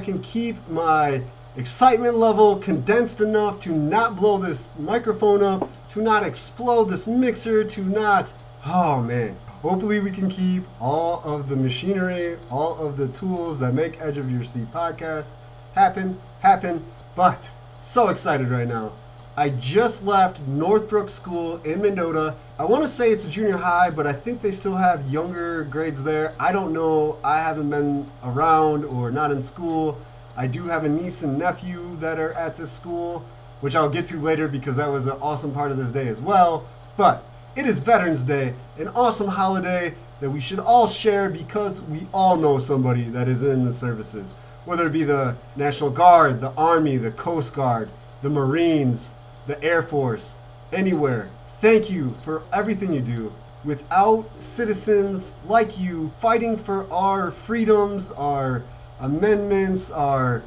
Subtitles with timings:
[0.00, 1.20] I can keep my
[1.58, 7.64] excitement level condensed enough to not blow this microphone up, to not explode this mixer,
[7.64, 8.32] to not.
[8.64, 9.36] Oh man.
[9.60, 14.16] Hopefully, we can keep all of the machinery, all of the tools that make Edge
[14.16, 15.34] of Your Seat podcast
[15.74, 16.82] happen, happen.
[17.14, 18.92] But so excited right now.
[19.36, 22.34] I just left Northbrook School in Mendota.
[22.58, 25.64] I want to say it's a junior high, but I think they still have younger
[25.64, 26.32] grades there.
[26.38, 27.18] I don't know.
[27.22, 29.98] I haven't been around or not in school.
[30.36, 33.24] I do have a niece and nephew that are at this school,
[33.60, 36.20] which I'll get to later because that was an awesome part of this day as
[36.20, 36.66] well.
[36.96, 37.24] But
[37.56, 42.36] it is Veterans Day, an awesome holiday that we should all share because we all
[42.36, 44.34] know somebody that is in the services.
[44.64, 47.88] Whether it be the National Guard, the Army, the Coast Guard,
[48.22, 49.12] the Marines,
[49.50, 50.38] the Air Force,
[50.72, 51.28] anywhere.
[51.44, 53.32] Thank you for everything you do.
[53.64, 58.62] Without citizens like you fighting for our freedoms, our
[59.00, 60.42] amendments, our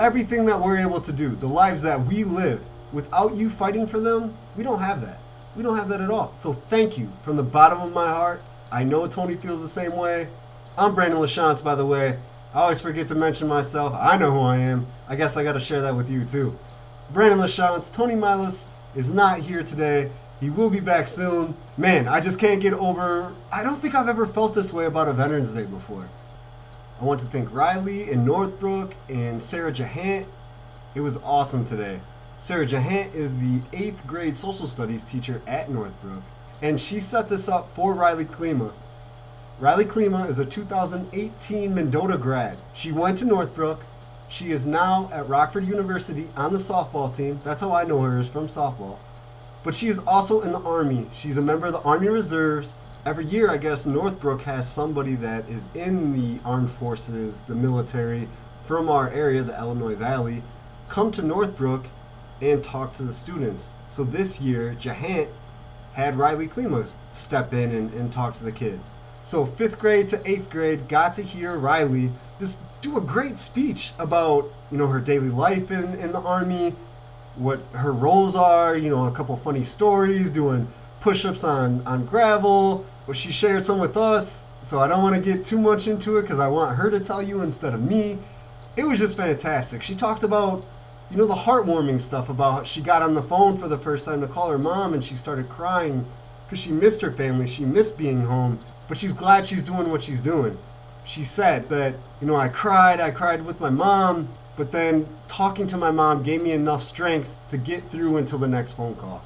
[0.00, 4.00] everything that we're able to do, the lives that we live, without you fighting for
[4.00, 5.18] them, we don't have that.
[5.54, 6.32] We don't have that at all.
[6.38, 8.42] So thank you from the bottom of my heart.
[8.72, 10.28] I know Tony feels the same way.
[10.78, 12.18] I'm Brandon LaChance, by the way.
[12.54, 13.94] I always forget to mention myself.
[13.94, 14.86] I know who I am.
[15.06, 16.58] I guess I got to share that with you too.
[17.10, 20.10] Brandon LaChance, Tony Milas is not here today.
[20.40, 21.56] He will be back soon.
[21.78, 23.32] Man, I just can't get over.
[23.50, 26.06] I don't think I've ever felt this way about a Veterans Day before.
[27.00, 30.26] I want to thank Riley and Northbrook and Sarah Jahant.
[30.94, 32.00] It was awesome today.
[32.38, 36.22] Sarah Jahant is the eighth grade social studies teacher at Northbrook,
[36.60, 38.72] and she set this up for Riley Klima.
[39.58, 42.60] Riley Klima is a 2018 Mendota grad.
[42.74, 43.84] She went to Northbrook.
[44.28, 47.40] She is now at Rockford University on the softball team.
[47.42, 48.98] That's how I know her is from softball.
[49.64, 51.06] But she is also in the Army.
[51.12, 52.76] She's a member of the Army Reserves.
[53.06, 58.28] Every year, I guess Northbrook has somebody that is in the armed forces, the military,
[58.60, 60.42] from our area, the Illinois Valley,
[60.88, 61.86] come to Northbrook
[62.42, 63.70] and talk to the students.
[63.88, 65.28] So this year, Jahant
[65.94, 68.96] had Riley Klima step in and, and talk to the kids.
[69.22, 73.92] So fifth grade to eighth grade got to hear Riley just do a great speech
[73.98, 76.74] about you know her daily life in, in the army,
[77.36, 80.68] what her roles are, you know, a couple funny stories, doing
[81.00, 82.86] push-ups on on gravel.
[83.06, 86.18] Well, she shared some with us, so I don't want to get too much into
[86.18, 88.18] it because I want her to tell you instead of me.
[88.76, 89.82] It was just fantastic.
[89.82, 90.64] She talked about
[91.10, 94.20] you know the heartwarming stuff about she got on the phone for the first time
[94.20, 96.04] to call her mom and she started crying
[96.44, 98.58] because she missed her family she missed being home
[98.88, 100.58] but she's glad she's doing what she's doing
[101.08, 105.66] she said that you know i cried i cried with my mom but then talking
[105.66, 109.22] to my mom gave me enough strength to get through until the next phone call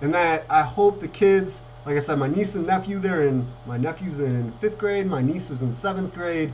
[0.00, 3.46] and that i hope the kids like i said my niece and nephew they're in
[3.66, 6.52] my nephew's in fifth grade my niece is in seventh grade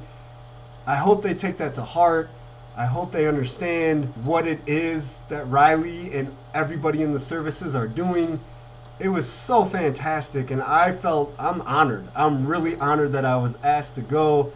[0.87, 2.31] i hope they take that to heart
[2.79, 7.89] I hope they understand what it is that Riley and everybody in the services are
[7.89, 8.39] doing.
[9.01, 12.07] It was so fantastic, and I felt I'm honored.
[12.15, 14.53] I'm really honored that I was asked to go.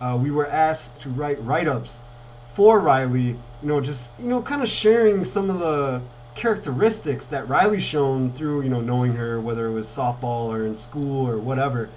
[0.00, 2.02] Uh, we were asked to write write ups
[2.48, 6.02] for Riley, you know, just, you know, kind of sharing some of the
[6.34, 10.76] characteristics that Riley's shown through, you know, knowing her, whether it was softball or in
[10.76, 11.88] school or whatever,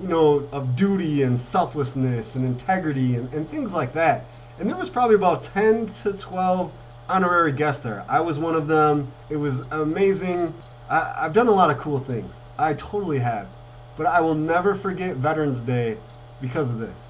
[0.00, 4.24] you know, of duty and selflessness and integrity and, and things like that
[4.60, 6.70] and there was probably about 10 to 12
[7.08, 8.04] honorary guests there.
[8.06, 9.10] I was one of them.
[9.30, 10.52] It was amazing.
[10.90, 12.42] I, I've done a lot of cool things.
[12.58, 13.48] I totally have.
[13.96, 15.96] But I will never forget Veterans Day
[16.42, 17.08] because of this.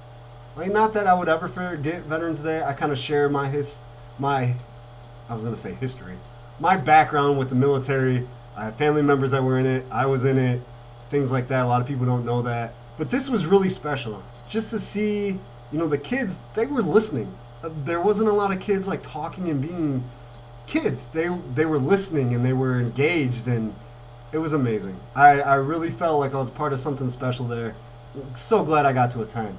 [0.55, 2.61] Like, not that I would ever forget Veterans Day.
[2.63, 3.83] I kind of share my his,
[4.19, 4.55] my,
[5.29, 6.15] I was gonna say history,
[6.59, 8.27] my background with the military.
[8.55, 9.85] I have family members that were in it.
[9.91, 10.61] I was in it.
[11.09, 11.65] Things like that.
[11.65, 12.73] A lot of people don't know that.
[12.97, 14.21] But this was really special.
[14.49, 15.39] Just to see,
[15.71, 16.39] you know, the kids.
[16.53, 17.33] They were listening
[17.63, 20.03] uh, there wasn't a lot of kids like talking and being
[20.67, 21.07] kids.
[21.07, 23.73] They they were listening and they were engaged and
[24.31, 24.97] it was amazing.
[25.15, 27.75] I, I really felt like I was part of something special there.
[28.33, 29.57] So glad I got to attend.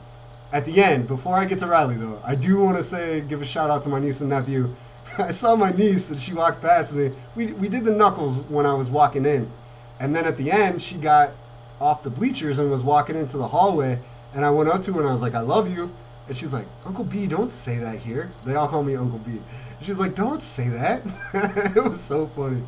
[0.53, 3.41] At the end, before I get to Riley though, I do want to say give
[3.41, 4.75] a shout out to my niece and nephew.
[5.19, 7.11] I saw my niece and she walked past me.
[7.35, 9.51] We we did the knuckles when I was walking in,
[9.99, 11.33] and then at the end she got
[11.81, 13.99] off the bleachers and was walking into the hallway.
[14.35, 15.91] And I went up to her and I was like, "I love you."
[16.29, 18.31] And she's like, Uncle B, don't say that here.
[18.45, 19.41] They all call me Uncle B.
[19.83, 21.03] she's like, don't say that.
[21.77, 22.63] it was so funny.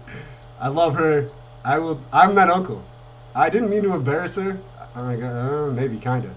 [0.60, 1.28] I love her.
[1.64, 2.00] I will.
[2.12, 2.84] I'm that uncle.
[3.34, 4.58] I didn't mean to embarrass her.
[4.96, 6.34] Oh my god, maybe kinda.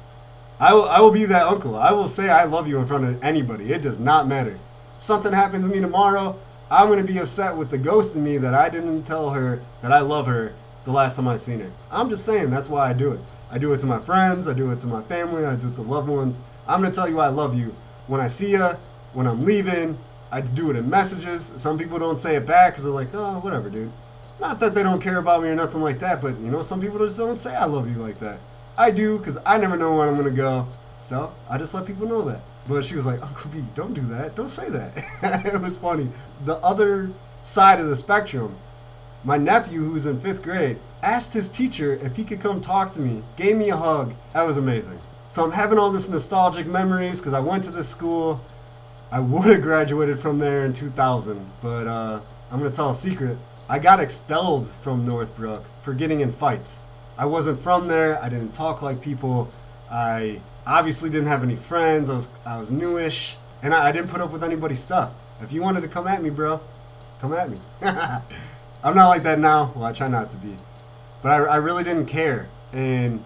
[0.60, 0.86] I will.
[0.86, 1.76] I will be that uncle.
[1.76, 3.72] I will say I love you in front of anybody.
[3.72, 4.60] It does not matter.
[5.00, 6.40] Something happens to me tomorrow,
[6.70, 9.92] I'm gonna be upset with the ghost in me that I didn't tell her that
[9.92, 10.54] I love her
[10.86, 11.72] the last time I seen her.
[11.92, 13.20] I'm just saying that's why I do it.
[13.52, 14.48] I do it to my friends.
[14.48, 15.46] I do it to my family.
[15.46, 16.40] I do it to loved ones.
[16.68, 17.74] I'm it to to to to to to tell you I love you
[18.08, 18.76] when I see ya,
[19.14, 19.98] when I'm leaving.
[20.32, 21.54] I do it in messages.
[21.56, 23.92] Some people don't say it back because they're like, oh, whatever, dude.
[24.40, 26.82] Not that they don't care about me or nothing like that, but you know, some
[26.82, 28.40] people just don't say I love you like that.
[28.78, 30.68] I do because I never know when I'm gonna go,
[31.04, 32.42] so I just let people know that.
[32.68, 34.36] But she was like, Uncle B, don't do that.
[34.36, 34.92] Don't say that.
[35.46, 36.10] it was funny.
[36.46, 38.56] The other side of the spectrum,
[39.24, 43.02] my nephew, who's in fifth grade, asked his teacher if he could come talk to
[43.02, 44.14] me, gave me a hug.
[44.34, 45.00] That was amazing.
[45.30, 48.42] So I'm having all this nostalgic memories because I went to this school.
[49.12, 52.20] I would have graduated from there in 2000, but uh,
[52.52, 53.38] I'm going to tell a secret.
[53.70, 56.82] I got expelled from Northbrook for getting in fights.
[57.18, 58.22] I wasn't from there.
[58.22, 59.50] I didn't talk like people.
[59.90, 62.10] I obviously didn't have any friends.
[62.10, 65.14] I was I was newish, and I, I didn't put up with anybody's stuff.
[65.42, 66.62] If you wanted to come at me, bro,
[67.20, 67.58] come at me.
[68.84, 69.72] I'm not like that now.
[69.76, 70.56] Well, I try not to be,
[71.22, 72.48] but I, I really didn't care.
[72.72, 73.24] And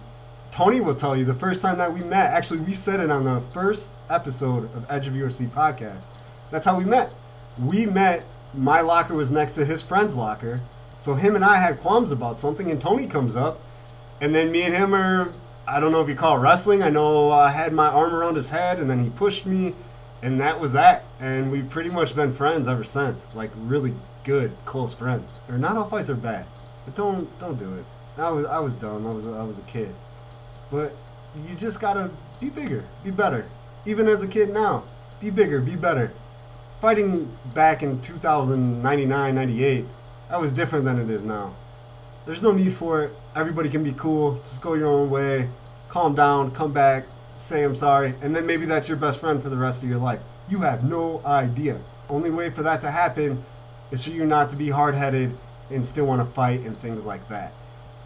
[0.50, 2.32] Tony will tell you the first time that we met.
[2.32, 6.18] Actually, we said it on the first episode of Edge of Your Seat podcast.
[6.50, 7.14] That's how we met.
[7.60, 8.24] We met.
[8.54, 10.60] My locker was next to his friend's locker,
[11.00, 13.60] so him and I had qualms about something, and Tony comes up,
[14.22, 15.30] and then me and him are
[15.66, 16.82] I don't know if you call it wrestling.
[16.82, 19.74] I know I had my arm around his head, and then he pushed me,
[20.22, 21.04] and that was that.
[21.20, 25.40] And we've pretty much been friends ever since, like really good, close friends.
[25.48, 26.46] Or not all fights are bad,
[26.84, 27.84] but don't don't do it.
[28.16, 29.06] I was I was dumb.
[29.06, 29.94] I was I was a kid,
[30.70, 30.94] but
[31.48, 32.10] you just gotta
[32.40, 33.48] be bigger, be better.
[33.86, 34.84] Even as a kid now,
[35.20, 36.12] be bigger, be better.
[36.78, 39.84] Fighting back in 2099, 98,
[40.28, 41.54] that was different than it is now.
[42.24, 43.12] There's no need for it.
[43.34, 44.38] Everybody can be cool.
[44.40, 45.48] Just go your own way.
[45.88, 46.52] Calm down.
[46.52, 47.06] Come back.
[47.36, 48.14] Say I'm sorry.
[48.22, 50.20] And then maybe that's your best friend for the rest of your life.
[50.48, 51.80] You have no idea.
[52.08, 53.42] Only way for that to happen
[53.90, 55.34] is for you not to be hard headed
[55.70, 57.52] and still want to fight and things like that.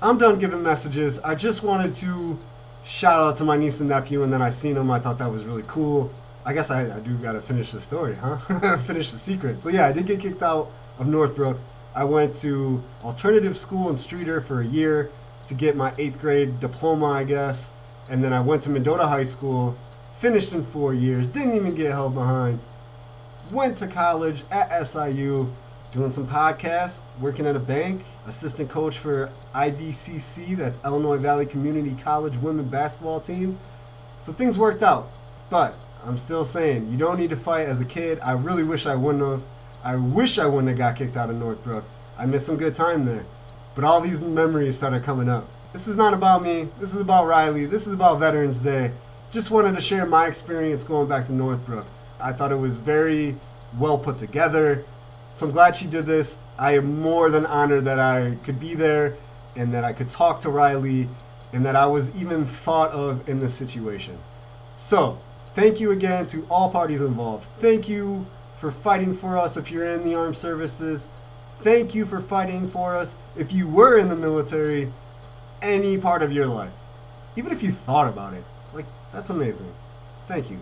[0.00, 1.18] I'm done giving messages.
[1.20, 2.38] I just wanted to
[2.84, 4.90] shout out to my niece and nephew, and then I seen them.
[4.90, 6.12] I thought that was really cool.
[6.44, 8.36] I guess I, I do gotta finish the story, huh?
[8.78, 9.62] finish the secret.
[9.62, 11.58] So yeah, I did get kicked out of Northbrook.
[11.96, 15.10] I went to alternative school in Streator for a year
[15.46, 17.72] to get my eighth grade diploma, I guess.
[18.10, 19.74] And then I went to Mendota High School,
[20.18, 22.60] finished in four years, didn't even get held behind.
[23.50, 25.50] Went to college at SIU,
[25.90, 31.96] doing some podcasts, working at a bank, assistant coach for IVCC, that's Illinois Valley Community
[32.02, 33.58] College women basketball team.
[34.20, 35.08] So things worked out.
[35.48, 38.20] But I'm still saying, you don't need to fight as a kid.
[38.20, 39.42] I really wish I wouldn't have.
[39.86, 41.84] I wish I wouldn't have got kicked out of Northbrook.
[42.18, 43.24] I missed some good time there.
[43.76, 45.46] But all these memories started coming up.
[45.72, 46.66] This is not about me.
[46.80, 47.66] This is about Riley.
[47.66, 48.90] This is about Veterans Day.
[49.30, 51.86] Just wanted to share my experience going back to Northbrook.
[52.20, 53.36] I thought it was very
[53.78, 54.84] well put together.
[55.34, 56.38] So I'm glad she did this.
[56.58, 59.16] I am more than honored that I could be there
[59.54, 61.08] and that I could talk to Riley
[61.52, 64.18] and that I was even thought of in this situation.
[64.76, 65.20] So,
[65.54, 67.48] thank you again to all parties involved.
[67.60, 71.08] Thank you for fighting for us if you're in the armed services.
[71.60, 74.92] Thank you for fighting for us if you were in the military
[75.62, 76.72] any part of your life.
[77.36, 78.44] Even if you thought about it.
[78.74, 79.72] Like, that's amazing.
[80.26, 80.58] Thank you.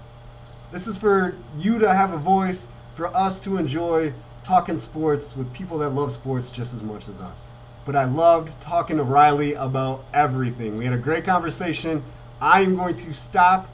[0.73, 5.55] This is for you to have a voice, for us to enjoy talking sports with
[5.55, 7.53] people that love sports just as much as us.
[7.87, 10.77] But I loved talking to Riley about everything.
[10.77, 12.03] We had a great conversation.
[12.41, 13.69] I am going to stop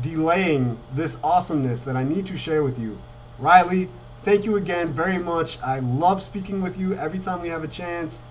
[0.00, 2.98] delaying this awesomeness that I need to share with you.
[3.38, 3.88] Riley,
[4.22, 5.60] thank you again very much.
[5.62, 8.24] I love speaking with you every time we have a chance.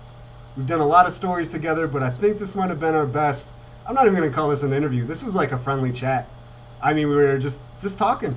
[0.56, 3.06] We've done a lot of stories together, but I think this might have been our
[3.06, 3.50] best.
[3.86, 5.04] I'm not even going to call this an interview.
[5.04, 6.28] This was like a friendly chat.
[6.82, 8.36] I mean, we were just just talking,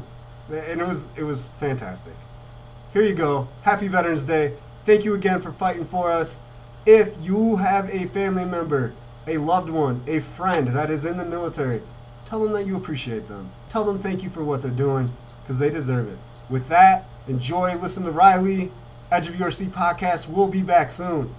[0.49, 2.13] and it was it was fantastic.
[2.93, 3.47] Here you go.
[3.63, 4.53] Happy Veterans Day.
[4.85, 6.39] Thank you again for fighting for us.
[6.85, 8.93] If you have a family member,
[9.27, 11.81] a loved one, a friend that is in the military,
[12.31, 13.51] tell them that you appreciate them.
[13.67, 15.11] Tell them thank you for what they're doing
[15.43, 16.17] because they deserve it.
[16.49, 18.71] With that, enjoy, listen to Riley.
[19.11, 21.35] Edge of Your Seat podcast We'll be back soon.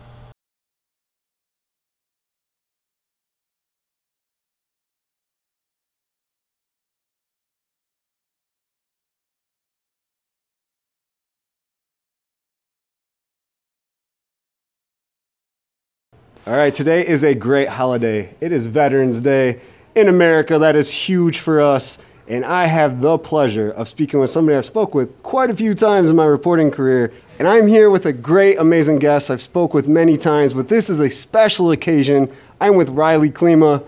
[16.46, 18.34] All right, today is a great holiday.
[18.42, 19.62] It is Veterans Day
[19.94, 20.58] in America.
[20.58, 21.98] That is huge for us.
[22.28, 25.74] And I have the pleasure of speaking with somebody I've spoke with quite a few
[25.74, 27.12] times in my reporting career.
[27.38, 30.88] And I'm here with a great, amazing guest I've spoke with many times, but this
[30.88, 32.32] is a special occasion.
[32.60, 33.84] I'm with Riley Klima.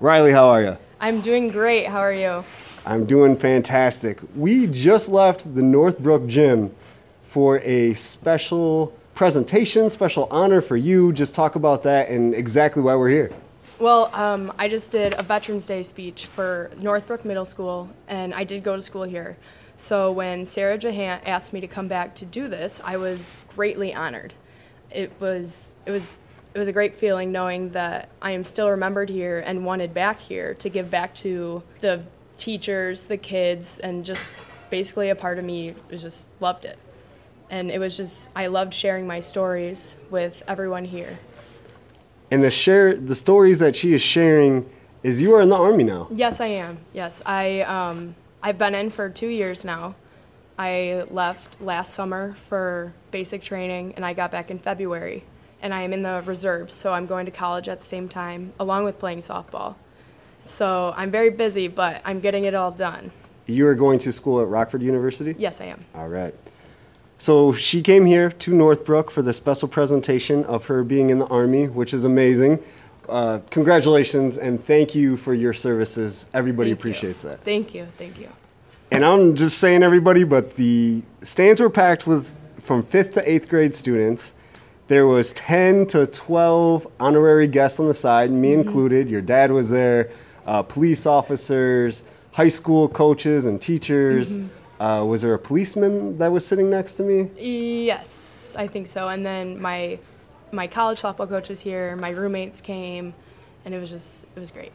[0.00, 0.78] Riley, how are you?
[1.00, 1.86] I'm doing great.
[1.86, 2.44] How are you?
[2.86, 4.18] I'm doing fantastic.
[4.34, 6.74] We just left the Northbrook Gym
[7.22, 11.12] for a special presentation, special honor for you.
[11.12, 13.32] Just talk about that and exactly why we're here.
[13.80, 18.44] Well, um, I just did a Veterans Day speech for Northbrook Middle School, and I
[18.44, 19.36] did go to school here.
[19.76, 23.92] So when Sarah Jahan asked me to come back to do this, I was greatly
[23.92, 24.32] honored.
[24.92, 26.12] It was it was
[26.54, 30.20] it was a great feeling knowing that I am still remembered here and wanted back
[30.20, 32.04] here to give back to the
[32.38, 34.38] teachers, the kids, and just
[34.70, 36.78] basically a part of me was just loved it
[37.50, 41.18] and it was just I loved sharing my stories with everyone here.
[42.30, 44.68] And the share the stories that she is sharing
[45.02, 46.08] is you are in the army now.
[46.10, 46.78] Yes, I am.
[46.92, 49.94] Yes, I um, I've been in for two years now.
[50.58, 55.24] I left last summer for basic training, and I got back in February.
[55.60, 58.52] And I am in the reserves, so I'm going to college at the same time,
[58.60, 59.76] along with playing softball.
[60.42, 63.12] So I'm very busy, but I'm getting it all done.
[63.46, 65.34] You are going to school at Rockford University?
[65.38, 65.86] Yes, I am.
[65.94, 66.34] All right.
[67.18, 71.26] So she came here to Northbrook for the special presentation of her being in the
[71.26, 72.58] Army, which is amazing.
[73.08, 76.26] Uh, congratulations and thank you for your services.
[76.34, 77.30] Everybody Thank appreciates you.
[77.30, 77.40] that.
[77.42, 77.86] Thank you.
[77.98, 78.28] Thank you.
[78.90, 83.48] And I'm just saying, everybody, but the stands were packed with from fifth to eighth
[83.48, 84.34] grade students.
[84.88, 88.60] There was 10 to 12 honorary guests on the side, me Mm-hmm.
[88.60, 89.08] included.
[89.10, 90.10] Your dad was there,
[90.46, 94.36] uh, police officers, high school coaches and teachers.
[94.38, 94.48] Mm-hmm.
[94.80, 97.30] Uh, was there a policeman that was sitting next to me?
[97.38, 99.08] Yes, I think so.
[99.08, 99.98] And then my
[100.52, 101.96] my college softball coach was here.
[101.96, 103.14] My roommates came,
[103.64, 104.72] and it was just it was great.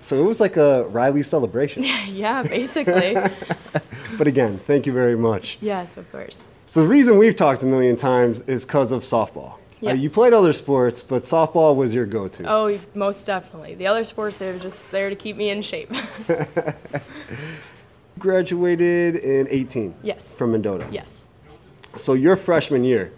[0.00, 1.82] So it was like a Riley celebration.
[2.08, 3.14] yeah, basically.
[4.18, 5.58] but again, thank you very much.
[5.60, 6.48] yes, of course.
[6.66, 9.58] So the reason we've talked a million times is because of softball.
[9.84, 12.44] Uh, you played other sports, but softball was your go-to.
[12.48, 13.74] Oh, most definitely.
[13.74, 15.90] The other sports they were just there to keep me in shape.
[18.22, 19.96] Graduated in 18.
[20.04, 20.38] Yes.
[20.38, 20.86] From Mendota.
[20.92, 21.28] yes.
[21.96, 23.12] So your freshman year,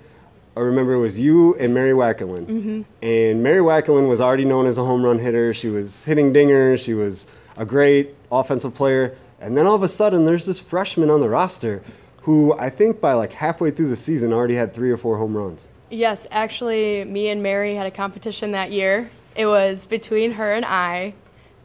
[0.57, 2.47] I remember it was you and Mary Wackerlin.
[2.47, 2.83] Mm-hmm.
[3.03, 5.53] And Mary Wackerlin was already known as a home run hitter.
[5.53, 6.83] She was hitting dingers.
[6.83, 9.15] She was a great offensive player.
[9.41, 11.83] And then all of a sudden, there's this freshman on the roster
[12.23, 15.37] who I think by like halfway through the season already had three or four home
[15.37, 15.69] runs.
[15.91, 19.11] Yes, actually, me and Mary had a competition that year.
[19.37, 21.15] It was between her and I,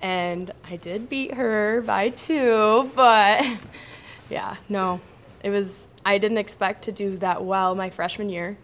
[0.02, 3.46] and I did beat her by two, but
[4.30, 5.02] yeah, no.
[5.44, 8.58] It was, I didn't expect to do that well my freshman year,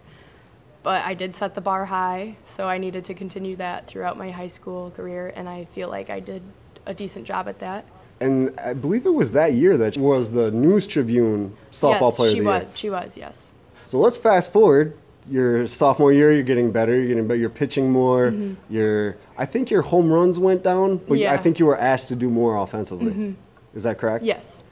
[0.82, 4.30] but I did set the bar high, so I needed to continue that throughout my
[4.30, 6.42] high school career, and I feel like I did
[6.84, 7.86] a decent job at that.
[8.20, 12.16] And I believe it was that year that she was the News Tribune softball yes,
[12.16, 12.62] player she of the was.
[12.62, 12.76] year.
[12.78, 13.52] She was, yes.
[13.84, 14.96] So let's fast forward.
[15.28, 16.96] Your sophomore year, you're getting better.
[16.96, 17.40] You're getting better.
[17.40, 18.30] You're pitching more.
[18.30, 18.72] Mm-hmm.
[18.72, 22.16] Your, I think your home runs went down, but I think you were asked to
[22.16, 23.12] do more offensively.
[23.12, 23.32] Mm-hmm.
[23.76, 24.24] Is that correct?
[24.24, 24.62] Yes.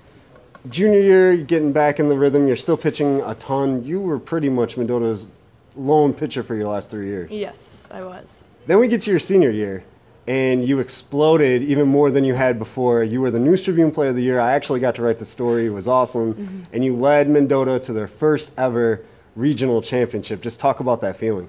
[0.70, 2.46] Junior year, you're getting back in the rhythm.
[2.46, 3.84] You're still pitching a ton.
[3.84, 5.38] You were pretty much Mendota's
[5.76, 7.30] lone pitcher for your last three years.
[7.30, 8.44] Yes, I was.
[8.66, 9.84] Then we get to your senior year,
[10.26, 13.04] and you exploded even more than you had before.
[13.04, 14.40] You were the News Tribune Player of the Year.
[14.40, 15.66] I actually got to write the story.
[15.66, 16.32] It was awesome.
[16.32, 16.60] Mm-hmm.
[16.72, 19.04] And you led Mendota to their first ever
[19.36, 20.40] regional championship.
[20.40, 21.48] Just talk about that feeling.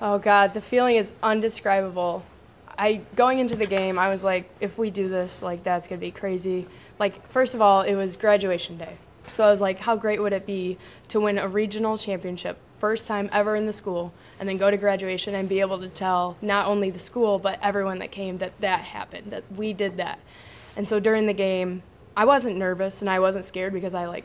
[0.00, 2.24] Oh God, the feeling is undescribable.
[2.78, 6.00] I going into the game, I was like, if we do this, like that's gonna
[6.00, 6.66] be crazy.
[6.98, 8.96] Like first of all, it was graduation day,
[9.32, 10.76] so I was like, how great would it be
[11.08, 14.76] to win a regional championship, first time ever in the school, and then go to
[14.76, 18.60] graduation and be able to tell not only the school but everyone that came that
[18.60, 20.20] that happened, that we did that.
[20.76, 21.82] And so during the game,
[22.14, 24.24] I wasn't nervous and I wasn't scared because I like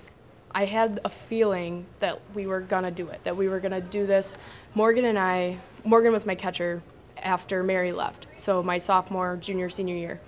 [0.53, 4.05] I had a feeling that we were gonna do it, that we were gonna do
[4.05, 4.37] this.
[4.75, 6.81] Morgan and I, Morgan was my catcher
[7.17, 10.21] after Mary left, so my sophomore, junior, senior year,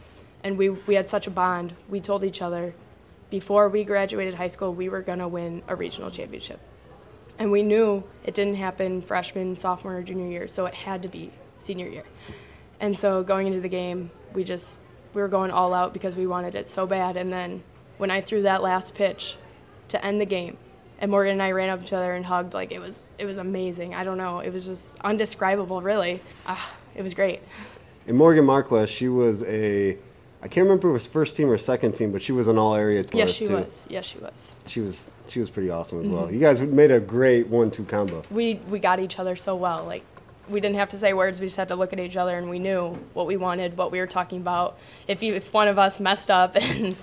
[0.44, 1.76] and we we had such a bond.
[1.90, 2.74] We told each other
[3.30, 6.60] before we graduated high school we were gonna win a regional championship,
[7.38, 11.10] and we knew it didn't happen freshman, sophomore, or junior year, so it had to
[11.10, 12.06] be senior year.
[12.80, 14.80] And so going into the game, we just
[15.14, 17.18] we were going all out because we wanted it so bad.
[17.18, 17.64] And then
[17.98, 19.38] when I threw that last pitch
[19.94, 20.58] to end the game,
[21.00, 23.26] and Morgan and I ran up to each other and hugged, like it was it
[23.26, 23.96] was amazing.
[23.96, 26.20] I don't know, it was just undescribable, really.
[26.46, 27.42] Ah, it was great.
[28.08, 29.98] And Morgan Marquez, she was a,
[30.42, 32.58] I can't remember if it was first team or second team, but she was an
[32.58, 33.20] all area team.
[33.20, 33.88] Yes, she was.
[33.90, 34.56] Yes, she was.
[34.68, 36.32] She was she was pretty awesome as well.
[36.32, 38.24] You guys made a great one-two combo.
[38.30, 39.86] We we got each other so well.
[39.86, 40.04] Like
[40.50, 41.40] we didn't have to say words.
[41.40, 43.92] We just had to look at each other, and we knew what we wanted, what
[43.92, 44.78] we were talking about.
[45.08, 46.96] If you if one of us messed up, and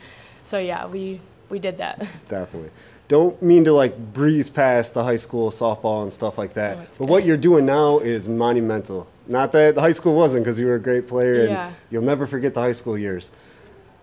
[0.43, 1.21] so yeah, we
[1.51, 1.99] we did that.
[2.29, 2.71] Definitely.
[3.09, 6.79] Don't mean to like breeze past the high school softball and stuff like that.
[6.79, 7.09] But good.
[7.09, 9.09] what you're doing now is monumental.
[9.27, 11.73] Not that the high school wasn't, because you were a great player and Yeah.
[11.91, 13.33] you'll never forget the high school years.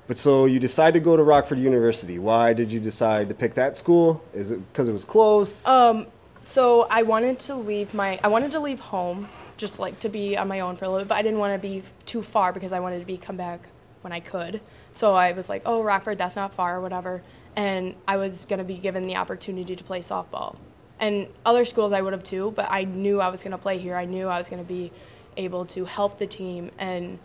[0.08, 2.18] But so you decided to go to Rockford University.
[2.20, 4.24] Why did you decide to pick that school?
[4.34, 5.66] Is it because it was close?
[5.68, 6.08] Um,
[6.40, 9.28] so I wanted to leave my I wanted to leave home
[9.58, 11.54] just like to be on my own for a little bit, but I didn't want
[11.62, 13.62] to be too far because I wanted to be come back
[14.02, 14.62] when I could.
[14.94, 17.22] So I was like, oh Rockford, that's not far or whatever,
[17.58, 20.56] and I was gonna be given the opportunity to play softball,
[21.00, 23.96] and other schools I would have too, but I knew I was gonna play here.
[23.96, 24.94] I knew I was gonna be
[25.36, 27.20] able to help the team and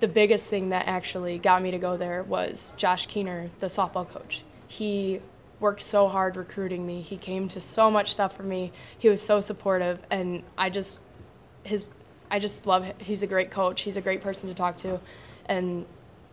[0.00, 4.08] the biggest thing that actually got me to go there was Josh Keener, the softball
[4.08, 4.42] coach.
[4.66, 5.20] He
[5.60, 7.00] worked so hard recruiting me.
[7.00, 8.72] He came to so much stuff for me.
[8.98, 11.00] He was so supportive, and I just
[11.62, 11.86] his
[12.30, 12.84] I just love.
[12.84, 12.96] Him.
[12.98, 13.82] He's a great coach.
[13.82, 15.00] He's a great person to talk to,
[15.46, 15.86] and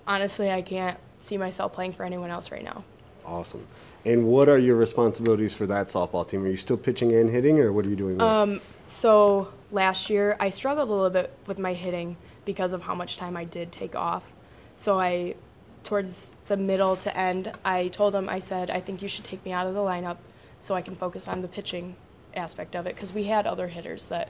[0.08, 2.84] honestly, I can't see myself playing for anyone else right now.
[3.26, 3.68] Awesome.
[4.04, 6.44] And what are your responsibilities for that softball team?
[6.44, 8.28] Are you still pitching and hitting, or what are you doing there?
[8.28, 12.96] Um, so last year I struggled a little bit with my hitting because of how
[12.96, 14.32] much time I did take off.
[14.76, 15.36] So I,
[15.84, 19.46] towards the middle to end, I told him I said I think you should take
[19.46, 20.18] me out of the lineup
[20.60, 21.96] so I can focus on the pitching
[22.36, 24.30] aspect of it because we had other hitters that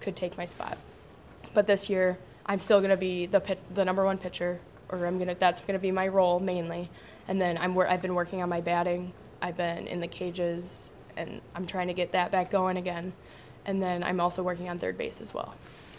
[0.00, 0.78] could take my spot.
[1.54, 5.18] But this year I'm still gonna be the pit, the number one pitcher, or I'm
[5.18, 6.90] gonna that's gonna be my role mainly.
[7.28, 9.12] And then I'm wor- I've been working on my batting.
[9.40, 13.12] I've been in the cages, and I'm trying to get that back going again.
[13.64, 15.54] And then I'm also working on third base as well.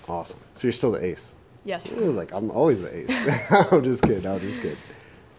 [0.08, 0.40] awesome.
[0.54, 1.36] So you're still the ace.
[1.66, 1.90] Yes.
[1.92, 3.52] It was like I'm always the ace.
[3.72, 4.28] I'm just kidding.
[4.28, 4.78] I'm just kidding.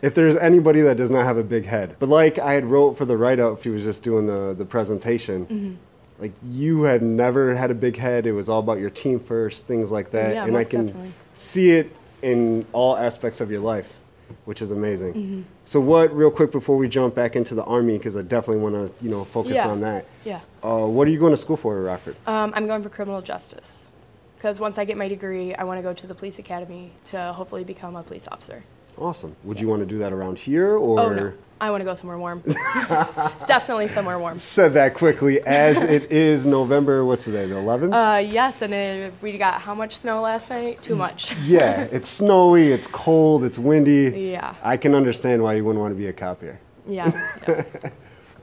[0.01, 2.97] If there's anybody that does not have a big head, but like I had wrote
[2.99, 5.75] for the write up, if he was just doing the the presentation, Mm-hmm.
[6.19, 8.27] like you had never had a big head.
[8.27, 11.13] It was all about your team first, things like that, Yeah, and I can definitely.
[11.35, 13.99] see it in all aspects of your life,
[14.45, 15.15] which is amazing.
[15.15, 15.43] Mm-hmm.
[15.65, 16.15] So what?
[16.15, 19.11] Real quick before we jump back into the army, because I definitely want to you
[19.11, 19.69] know focus Yeah.
[19.69, 20.07] on that.
[20.25, 20.41] Yeah.
[20.63, 22.17] Uh, what are you going to school for at Rockford?
[22.27, 23.89] Um, I'm going for criminal justice.
[24.37, 27.33] Because once I get my degree, I want to go to the police academy to
[27.33, 28.65] hopefully become a police officer.
[28.97, 29.37] Awesome.
[29.45, 31.01] Would you want to do that around here or?
[31.01, 31.33] Oh, no.
[31.61, 32.43] I want to go somewhere warm.
[33.47, 34.37] Definitely somewhere warm.
[34.37, 37.95] said that quickly as it is November, what's today, the 11th?
[37.95, 40.83] Uh, yes, and it, we got how much snow last night?
[40.83, 41.35] Too much.
[41.45, 44.33] yeah, it's snowy, it's cold, it's windy.
[44.33, 44.55] Yeah.
[44.63, 46.61] I can understand why you wouldn't want to be a cop here.
[46.87, 47.11] Yeah.
[47.49, 47.63] yeah.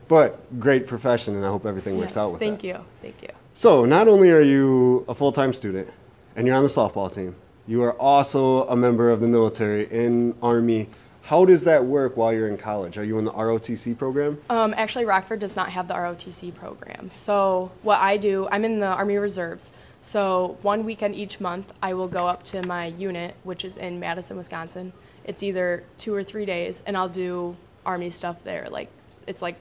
[0.07, 2.67] But great profession, and I hope everything works Yes, out with Thank that.
[2.67, 2.77] you.
[3.01, 3.29] Thank you.
[3.53, 5.89] So, not only are you a full time student
[6.35, 7.35] and you're on the softball team,
[7.67, 10.89] you are also a member of the military in Army.
[11.24, 12.97] How does that work while you're in college?
[12.97, 14.39] Are you in the ROTC program?
[14.50, 17.12] Um, actually, Rockford does not have the ROTC program.
[17.12, 19.71] So, what I do, I'm in the Army Reserves.
[20.02, 24.00] So, one weekend each month, I will go up to my unit, which is in
[24.00, 24.93] Madison, Wisconsin.
[25.24, 28.67] It's either two or three days, and I'll do Army stuff there.
[28.69, 28.89] Like,
[29.28, 29.58] it's like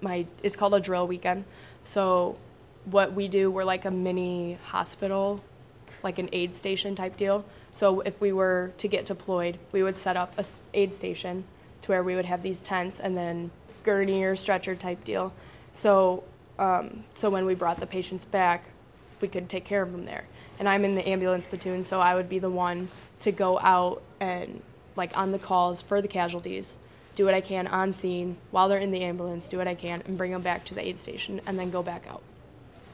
[0.00, 1.44] my, it's called a drill weekend.
[1.84, 2.36] So,
[2.84, 5.42] what we do, we're like a mini hospital,
[6.02, 7.44] like an aid station type deal.
[7.70, 11.44] So, if we were to get deployed, we would set up a aid station
[11.82, 13.50] to where we would have these tents and then
[13.82, 15.32] gurney or stretcher type deal.
[15.72, 16.24] So,
[16.58, 18.64] um, so when we brought the patients back,
[19.20, 20.24] we could take care of them there.
[20.58, 22.88] And I'm in the ambulance platoon, so I would be the one
[23.20, 24.62] to go out and
[24.96, 26.78] like on the calls for the casualties,
[27.14, 30.02] do what I can on scene while they're in the ambulance, do what I can,
[30.06, 32.22] and bring them back to the aid station, and then go back out.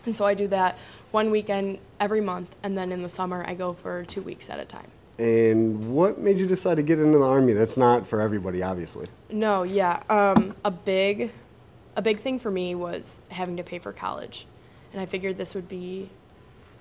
[0.05, 0.79] And so I do that
[1.11, 4.59] one weekend every month, and then in the summer I go for two weeks at
[4.59, 4.91] a time.
[5.19, 7.53] And what made you decide to get into the Army?
[7.53, 9.09] That's not for everybody, obviously.
[9.31, 10.03] No, yeah.
[10.09, 11.31] Um, a big,
[11.95, 14.47] a big thing for me was having to pay for college,
[14.93, 16.11] and I figured this would be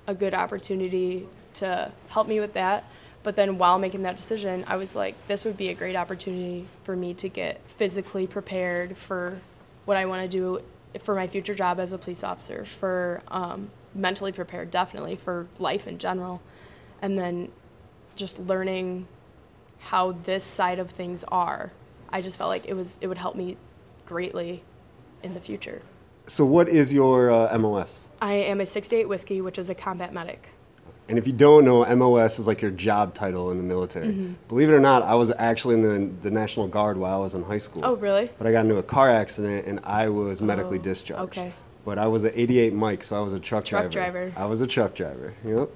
[0.08, 2.86] a good opportunity to help me with that.
[3.24, 6.66] But then while making that decision, I was like, this would be a great opportunity
[6.84, 9.42] for me to get physically prepared for
[9.86, 10.64] what I want to do
[11.00, 15.88] for my future job as a police officer, for um, mentally prepared, definitely, for life
[15.88, 16.42] in general.
[17.02, 17.50] And then
[18.16, 19.08] just learning
[19.80, 21.72] how this side of things are.
[22.10, 23.58] I just felt like it was it would help me
[24.06, 24.64] greatly
[25.24, 25.82] in the future.
[26.26, 28.08] So, what is your uh, MOS?
[28.22, 30.50] I am a 68 whiskey, which is a combat medic.
[31.12, 34.08] And if you don't know, MOS is like your job title in the military.
[34.08, 34.34] Mm-hmm.
[34.48, 37.34] Believe it or not, I was actually in the, the National Guard while I was
[37.34, 37.82] in high school.
[37.84, 38.30] Oh, really?
[38.38, 41.22] But I got into a car accident and I was medically Oh, discharged.
[41.38, 41.52] okay.
[41.84, 44.28] But I was an 88 Mike, so I was a truck, Truck driver.
[44.30, 44.42] driver.
[44.42, 45.34] I was a truck driver.
[45.44, 45.70] Yep.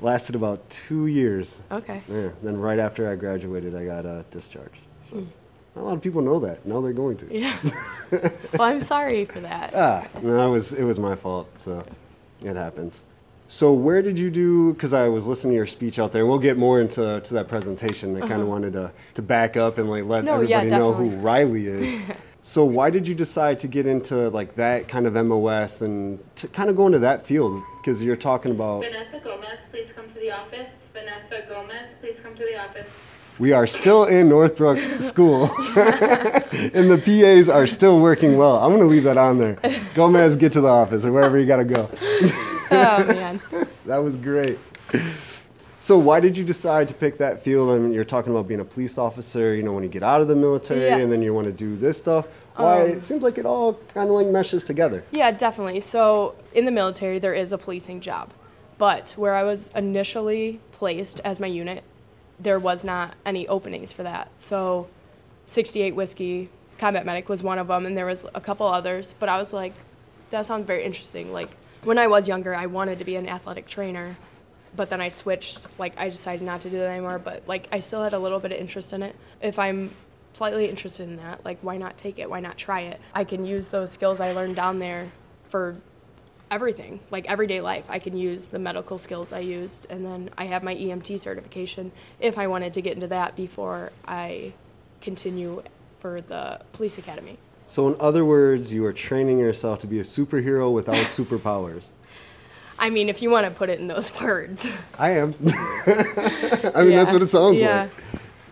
[0.00, 1.62] Lasted about two years.
[1.70, 2.00] Okay.
[2.08, 2.30] Yeah.
[2.42, 4.80] Then right after I graduated, I got uh, discharged.
[5.12, 5.24] Not
[5.76, 6.64] a lot of people know that.
[6.64, 7.26] Now they're going to.
[7.38, 7.54] Yeah.
[8.54, 9.72] well, I'm sorry for that.
[9.74, 11.48] Ah, no, it was it was my fault.
[11.60, 11.84] So
[12.42, 13.04] it happens.
[13.54, 14.74] So where did you do?
[14.74, 16.26] Because I was listening to your speech out there.
[16.26, 18.20] We'll get more into to that presentation.
[18.20, 20.38] I kind of wanted to to back up and like let Uh-huh.
[20.38, 21.24] No, yeah, everybody know who definitely.
[21.24, 22.00] Riley is.
[22.42, 26.48] so why did you decide to get into like that kind of MOS and to
[26.48, 27.62] kind of go into that field?
[27.80, 30.66] Because you're talking about Vanessa Gomez, please come to the office.
[30.92, 32.88] Vanessa Gomez, please come to the office.
[33.38, 35.44] we are still in Northbrook School,
[36.74, 38.56] and the PAs are still working well.
[38.56, 39.58] I'm gonna leave that on there.
[39.94, 41.88] Gomez, get to the office or wherever you gotta go.
[42.70, 43.23] oh man.
[43.86, 44.58] That was great.
[45.84, 47.68] So why did you decide to pick that field?
[47.68, 50.22] I mean, you're talking about being a police officer, you know, when you get out
[50.22, 52.26] of the military and then you want to do this stuff.
[52.56, 52.84] Why?
[52.84, 55.04] Um, it seems like it all kind of like meshes together.
[55.10, 55.80] Yeah, definitely.
[55.80, 58.30] So in the military, there is a policing job,
[58.78, 61.84] but where I was initially placed as my unit,
[62.40, 64.30] there was not any openings for that.
[64.38, 64.88] So
[65.44, 69.14] 68 whiskey combat medic was one of them, and there was a couple others.
[69.18, 69.74] But I was like,
[70.30, 71.30] that sounds very interesting.
[71.30, 71.50] Like
[71.84, 74.16] when I was younger, I wanted to be an athletic trainer,
[74.76, 75.66] but then I switched.
[75.78, 77.18] Like I decided not to do that anymore.
[77.18, 79.16] But like I still had a little bit of interest in it.
[79.40, 79.90] If I'm
[80.32, 82.28] slightly interested in that, like why not take it?
[82.28, 83.00] Why not try it?
[83.14, 85.12] I can use those skills I learned down there
[85.48, 85.76] for
[86.50, 87.84] everything, like everyday life.
[87.88, 91.92] I can use the medical skills I used, and then I have my EMT certification
[92.20, 94.52] if I wanted to get into that before I
[95.00, 95.62] continue
[95.98, 97.38] for the police academy.
[97.66, 101.90] So in other words, you are training yourself to be a superhero without superpowers.
[102.78, 104.66] I mean, if you want to put it in those words.
[104.98, 105.34] I am.
[105.46, 107.82] I mean, that's what it sounds yeah.
[107.82, 107.90] like.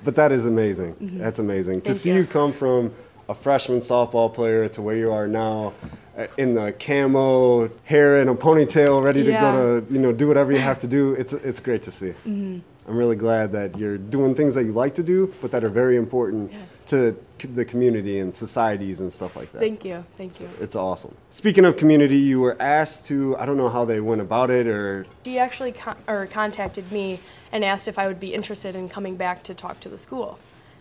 [0.04, 0.96] But that is amazing.
[1.18, 1.82] That's amazing.
[1.82, 2.16] to see you.
[2.18, 2.92] you come from
[3.28, 5.72] a freshman softball player to where you are now
[6.18, 9.52] uh, in the camo hair and a ponytail ready to Yeah.
[9.52, 11.12] go to, you know, do whatever you have to do.
[11.14, 12.10] It's it's great to see.
[12.26, 12.58] Mm-hmm.
[12.88, 15.68] I'm really glad that you're doing things that you like to do, but that are
[15.68, 16.84] very important Yes.
[16.86, 19.60] to c- the community and societies and stuff like that.
[19.60, 20.04] Thank you.
[20.16, 20.48] Thank you.
[20.60, 21.14] It's awesome.
[21.30, 24.66] Speaking of community, you were asked to, I don't know how they went about it
[24.66, 27.20] or She actually con- or contacted me
[27.52, 30.38] and asked if I would be interested in coming back to talk to the school.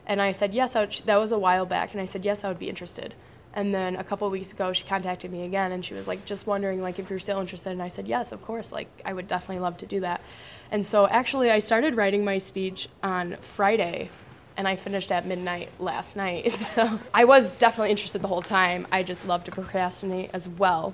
[0.07, 0.75] And I said yes.
[0.75, 3.13] I would, that was a while back, and I said yes, I would be interested.
[3.53, 6.25] And then a couple of weeks ago, she contacted me again, and she was like,
[6.25, 7.71] just wondering like if you're still interested.
[7.71, 8.71] And I said yes, of course.
[8.71, 10.21] Like I would definitely love to do that.
[10.71, 14.09] And so actually, I started writing my speech on Friday,
[14.55, 16.51] and I finished at midnight last night.
[16.59, 18.87] So I was definitely interested the whole time.
[18.91, 20.93] I just love to procrastinate as well.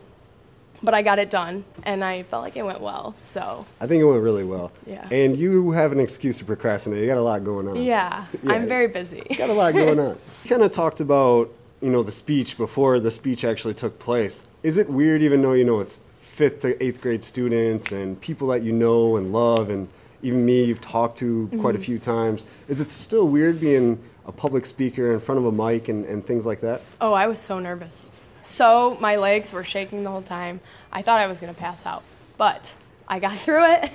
[0.81, 3.13] But I got it done, and I felt like it went well.
[3.13, 4.71] So I think it went really well.
[4.85, 5.07] Yeah.
[5.11, 6.99] And you have an excuse to procrastinate.
[7.01, 7.81] You got a lot going on.
[7.81, 8.51] yeah, Yeah.
[8.53, 9.23] I'm very busy.
[9.37, 10.17] Got a lot going on.
[10.43, 11.49] You kind of talked about,
[11.81, 14.43] you know, the speech before the speech actually took place.
[14.63, 16.01] Is it weird, even though, you know, it's
[16.37, 19.87] fifth to eighth grade students and people that you know and love, and
[20.21, 21.77] even me you've talked to quite Mm-hmm.
[21.77, 25.51] a few times, is it still weird being a public speaker in front of a
[25.51, 26.81] mic and, and things like that?
[27.01, 28.11] Oh, I was so nervous.
[28.41, 30.59] So my legs were shaking the whole time.
[30.91, 32.03] I thought I was gonna pass out,
[32.37, 32.75] but
[33.07, 33.89] I got through it.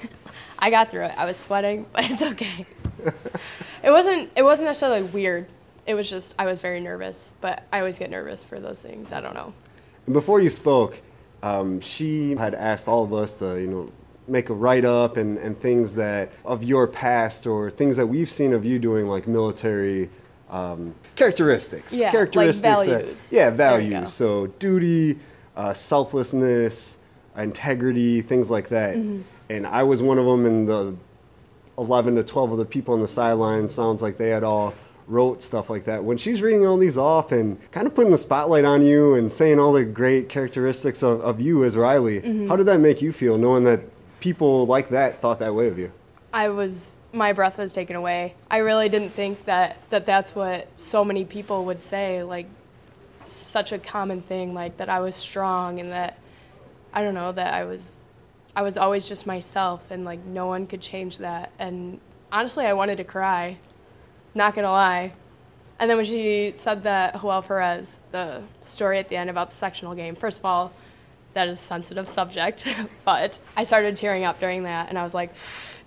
[0.58, 1.14] I got through it.
[1.16, 2.66] I was sweating, but it's okay.
[3.84, 4.30] it wasn't.
[4.34, 5.46] It wasn't necessarily weird.
[5.86, 9.12] It was just I was very nervous, but I always get nervous for those things.
[9.12, 9.52] I don't know.
[10.06, 11.00] And before you spoke,
[11.42, 13.92] um, she had asked all of us to, you know,
[14.28, 18.30] make a write up and, and things that of your past or things that we've
[18.30, 20.08] seen of you doing, like military
[20.48, 21.92] um, characteristics.
[21.92, 22.62] Yeah, like characteristics.
[22.62, 23.32] that- values.
[23.32, 23.56] yeah, you go.
[23.56, 24.12] values.
[24.12, 25.18] So duty,
[25.56, 26.98] uh, selflessness,
[27.36, 28.96] integrity, things like that.
[28.96, 29.22] Mm-hmm.
[29.50, 30.96] And I was one of them, and the
[31.76, 34.74] 11 to 12 of the people on the sideline sounds like they had all
[35.06, 36.04] wrote stuff like that.
[36.04, 39.30] When she's reading all these off and kind of putting the spotlight on you and
[39.32, 42.48] saying all the great characteristics of, of you as Riley, Mm-hmm.
[42.48, 43.80] how did that make you feel knowing that
[44.20, 45.92] people like that thought that way of you?
[46.32, 48.34] I was my breath was taken away.
[48.50, 52.46] I really didn't think that, that that's what so many people would say like
[53.26, 56.18] such a common thing like that I was strong and that
[56.92, 57.98] I don't know that I was
[58.56, 62.72] I was always just myself and like no one could change that and honestly I
[62.72, 63.58] wanted to cry.
[64.34, 65.12] Not to lie.
[65.78, 69.56] And then when she said that Joel Perez, the story at the end about the
[69.56, 70.72] sectional game, first of all,
[71.34, 72.66] that is a sensitive subject,
[73.04, 75.34] but I started tearing up during that, and I was like,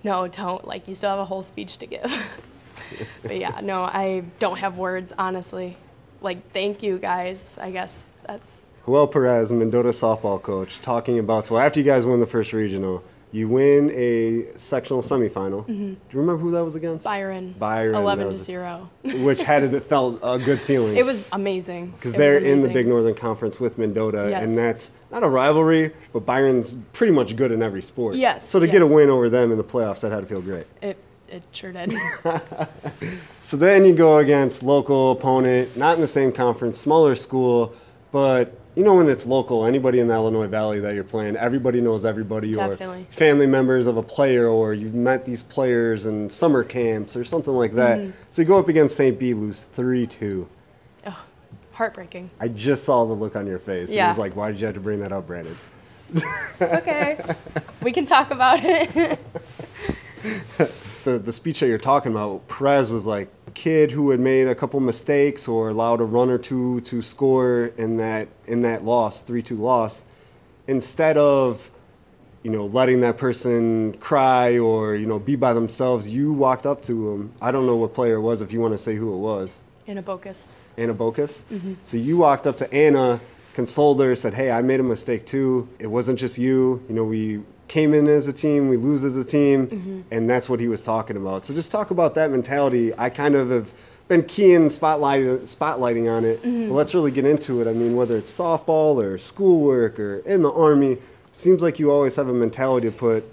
[0.04, 0.66] no, don't.
[0.68, 2.48] Like, you still have a whole speech to give.
[3.22, 5.78] but yeah, no, I don't have words, honestly.
[6.22, 7.58] Like, thank you guys.
[7.62, 12.20] I guess that's Joel Perez, Mendota softball coach, talking about so after you guys won
[12.20, 15.66] the first regional, You win a sectional semifinal.
[15.68, 17.06] Do you remember who that was against?
[17.06, 17.14] Mm-hmm.
[17.14, 17.56] Byron.
[17.60, 17.96] Byron.
[17.96, 18.90] 11 to 0.
[19.24, 20.96] Which had it felt a good feeling.
[20.98, 21.92] It was amazing.
[21.92, 22.70] because they're in the.
[22.70, 24.44] Big Northern Conference with Mendota, Yes.
[24.48, 28.16] and that's not a rivalry, but Byron's pretty much good in every sport.
[28.16, 30.42] Yes, So to get a win over them in the playoffs, that had to feel
[30.42, 30.66] great.
[30.82, 30.98] It,
[31.30, 31.94] it sure did.
[33.44, 37.74] So then you go against local opponent, not in the same conference, smaller school,
[38.12, 41.80] but you know when it's local, anybody in the Illinois Valley that you're playing, everybody
[41.80, 43.02] knows everybody, Definitely.
[43.04, 47.24] or family members of a player, or you've met these players in summer camps or
[47.24, 48.00] something like that.
[48.00, 48.12] Mm-hmm.
[48.30, 49.18] So you go up against St.
[49.18, 50.50] B, lose three two.
[51.08, 51.26] oh,
[51.74, 52.30] heartbreaking.
[52.40, 53.92] I just saw the look on your face.
[53.92, 54.06] Yeah.
[54.06, 55.58] It was like, why did you have to bring that up, Brandon?
[56.14, 57.20] It's okay.
[57.82, 58.90] we can talk about it.
[61.04, 64.54] the, the speech that you're talking about, Perez was like kid who had made a
[64.54, 69.22] couple mistakes or allowed a run or two to score in that in that loss,
[69.22, 70.06] three two loss,
[70.68, 71.72] instead of
[72.44, 76.84] you know letting that person cry or you know be by themselves, you walked up
[76.84, 77.34] to him.
[77.42, 79.64] I don't know what player it was if you want to say who it was.
[79.88, 80.50] Anna Bocus.
[80.78, 81.44] Anna Bocus.
[81.44, 81.76] Mm-hmm.
[81.84, 83.20] So you walked up to Anna,
[83.54, 85.70] consoled her, said, "Hey, I made a mistake too.
[85.80, 86.84] It wasn't just you.
[86.88, 90.02] You know, we came in as a team, we lose as a team, mm-hmm.
[90.12, 91.46] and that's what he was talking about.
[91.46, 92.94] So just talk about that mentality.
[92.98, 93.74] I kind of have
[94.08, 96.42] been keying spotlight spotlighting on it.
[96.42, 96.72] But mm-hmm.
[96.72, 97.68] let's really get into it.
[97.68, 100.98] I mean, whether it's softball or schoolwork or in the army,
[101.32, 103.32] seems like you always have a mentality to put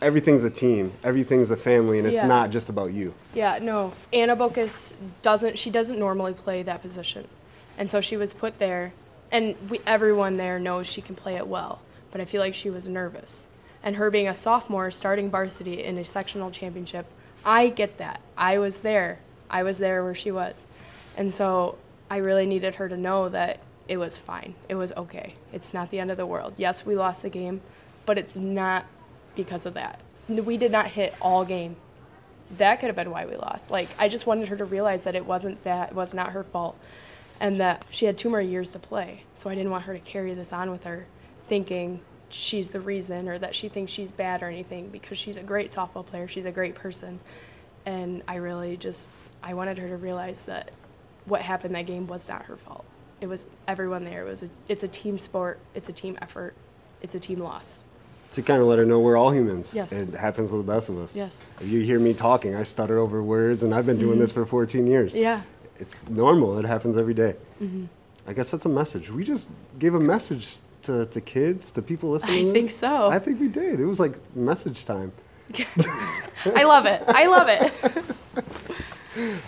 [0.00, 2.26] everything's a team, everything's a family, and it's Yeah.
[2.26, 3.14] not just about you.
[3.34, 3.92] Yeah, no.
[4.12, 5.58] Anna Bocus doesn't.
[5.58, 7.26] She doesn't normally play that position,
[7.78, 8.92] and so she was put there.
[9.32, 11.80] And we, everyone there knows she can play it well,
[12.12, 13.48] but I feel like she was nervous.
[13.86, 17.06] And her being a sophomore, starting varsity in a sectional championship,
[17.42, 18.20] I get that.
[18.36, 19.20] I was there.
[19.48, 20.66] I was there where she was,
[21.16, 21.78] and so
[22.10, 24.56] I really needed her to know that it was fine.
[24.68, 25.34] It was okay.
[25.52, 26.54] It's not the end of the world.
[26.56, 27.62] Yes, we lost the game,
[28.04, 28.86] but it's not
[29.36, 30.00] because of that.
[30.28, 31.76] We did not hit all game
[32.50, 33.70] that could have been why we lost.
[33.70, 36.44] Like I just wanted her to realize that it wasn't that it was not her
[36.44, 36.78] fault
[37.40, 39.24] and that she had two more years to play.
[39.34, 41.06] So I didn't want her to carry this on with her
[41.46, 45.42] thinking she's the reason or that she thinks she's bad or anything because she's a
[45.42, 47.20] great softball player, she's a great person.
[47.84, 49.08] And I really just
[49.42, 50.70] I wanted her to realize that
[51.24, 52.84] what happened that game was not her fault.
[53.20, 54.26] It was everyone there.
[54.26, 55.58] It was a, it's a team sport.
[55.74, 56.54] It's a team effort.
[57.00, 57.82] It's a team loss.
[58.32, 59.74] to kind of let her know we're all humans.
[59.74, 59.92] Yes.
[59.92, 61.16] It happens to the best of us.
[61.16, 61.42] Yes.
[61.54, 61.64] Mm-hmm.
[61.64, 64.44] If you hear me talking, I stutter over words, and I've been doing this for
[64.44, 65.14] 14 years.
[65.14, 65.42] Yeah.
[65.78, 66.58] It's normal.
[66.58, 67.36] It happens every day.
[67.62, 67.84] Mm-hmm.
[68.26, 69.10] I guess that's a message.
[69.10, 73.08] We just gave a message to, to kids, to people listening I think so.
[73.08, 73.80] I think we did.
[73.80, 75.12] It was like message time.
[76.54, 77.02] I love it.
[77.06, 79.42] I love it.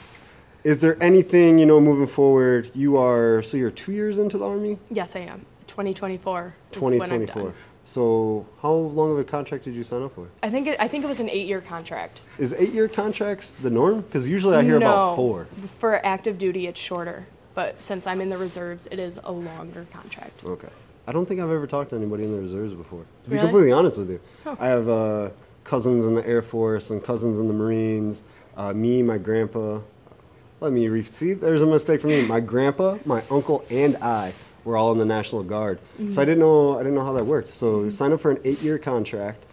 [0.65, 2.71] Is there anything, you know, moving forward?
[2.75, 4.79] You are, so you're two years into the Army?
[4.91, 5.47] Yes, I am.
[5.67, 7.55] 2024 is when I'm 2024.
[7.85, 10.29] So how long of a contract did you sign up for?
[10.43, 12.21] I think it, I think it was an eight-year contract.
[12.37, 14.03] Is eight year contracts the norm?
[14.03, 15.47] Because usually I hear no, about four.
[15.79, 17.27] For active duty, it's shorter.
[17.55, 20.45] But since I'm in the reserves, it is a longer contract.
[20.45, 20.69] Okay.
[21.09, 23.05] I don't think I've ever talked to anybody in the reserves before.
[23.25, 23.47] To be Really?
[23.49, 24.57] completely honest with you, Huh.
[24.61, 25.31] I have uh,
[25.65, 28.23] cousins in the Air Force and cousins in the Marines.
[28.55, 29.81] Uh, me, my grandpa.
[30.61, 31.33] Let me re- see.
[31.33, 32.27] There's a mistake for me.
[32.27, 35.79] My grandpa, my uncle, and I were all in the National Guard.
[35.95, 36.11] Mm-hmm.
[36.11, 36.75] So I didn't know.
[36.75, 37.49] I didn't know how that worked.
[37.49, 39.47] So you sign up for an eight-year contract,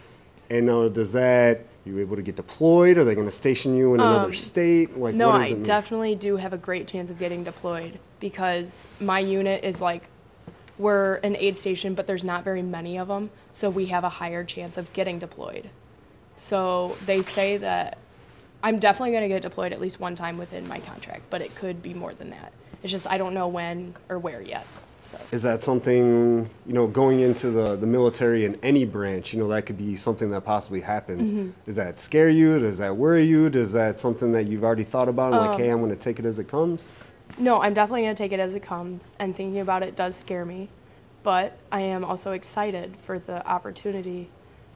[0.50, 1.64] and now does that?
[1.86, 2.98] You able to get deployed?
[2.98, 4.98] Are they going to station you in another state?
[4.98, 9.20] Like Um, No, I definitely do have a great chance of getting deployed because my
[9.20, 10.08] unit is like
[10.78, 14.08] we're an aid station, but there's not very many of them, so we have a
[14.08, 15.70] higher chance of getting deployed.
[16.36, 17.98] So they say that
[18.62, 21.54] I'm definitely going to get deployed at least one time within my contract, but it
[21.54, 22.52] could be more than that.
[22.82, 24.66] It's just I don't know when or where yet.
[24.98, 29.38] So Is that something, you know, going into the, the military in any branch, you
[29.38, 31.30] know, that could be something that possibly happens.
[31.30, 31.50] Mm-hmm.
[31.64, 32.58] Does that scare you?
[32.58, 33.48] Does that worry you?
[33.48, 35.32] Does that something that you've already thought about?
[35.32, 36.92] And Um, like, hey, I'm going to take it as it comes?
[37.38, 40.16] No, I'm definitely going to take it as it comes, and thinking about it does
[40.16, 40.68] scare me.
[41.22, 44.28] But I am also excited for the opportunity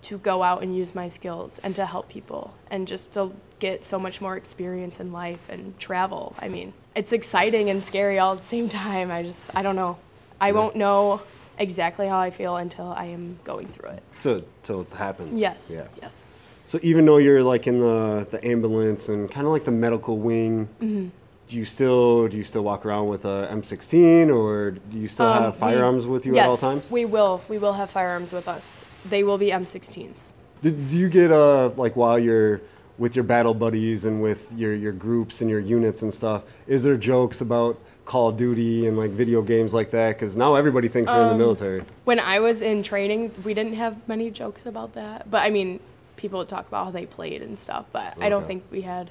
[0.03, 3.85] to go out and use my skills and to help people and just to get
[3.85, 6.35] so much more experience in life and travel.
[6.41, 9.11] I mean, it's exciting and scary all at the same time.
[9.11, 9.99] I just, I don't know.
[10.41, 11.21] I won't know
[11.59, 14.03] exactly how I feel until I am going through it.
[14.17, 15.39] So, till it happens.
[15.39, 15.71] Yes.
[15.73, 15.87] Yeah.
[16.01, 16.25] Yes.
[16.65, 20.17] So even though you're like in the, the ambulance and kind of like the medical
[20.17, 21.09] wing, Mm-hmm.
[21.51, 25.27] Do you still do you still walk around with a M16 or do you still
[25.27, 26.91] Um, have we- firearms with you yes, at all times?
[26.91, 27.43] we will.
[27.49, 28.85] We will have firearms with us.
[29.09, 30.33] They will be M16s.
[30.63, 32.61] Do, do you get uh like while you're
[32.99, 36.45] with your battle buddies and with your your groups and your units and stuff?
[36.69, 40.11] Is there jokes about Call of Duty and like video games like that?
[40.17, 41.83] Because now everybody thinks they're in the Um, military.
[42.05, 45.29] When I was in training, we didn't have many jokes about that.
[45.31, 45.81] But I mean,
[46.17, 49.11] people would talk about how they played and stuff, but I don't think we had